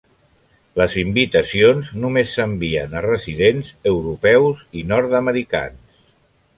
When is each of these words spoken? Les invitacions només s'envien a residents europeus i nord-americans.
Les 0.79 0.95
invitacions 1.01 1.91
només 2.05 2.33
s'envien 2.39 2.97
a 3.01 3.05
residents 3.09 3.71
europeus 3.95 4.67
i 4.83 4.87
nord-americans. 4.95 6.07